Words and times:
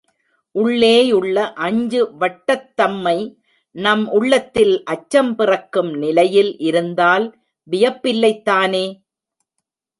உள்ளேயுள்ள 0.55 1.53
அஞ்சு 1.53 2.01
வட்டத்தம்மை 2.19 3.17
நம் 3.75 4.07
உள்ளத்தில் 4.07 4.83
அச்சம் 4.83 5.35
பிறக்கும் 5.35 5.91
நிலையில் 5.93 6.57
இருந்தால் 6.57 7.27
வியப்பில்லைதானே. 7.71 8.85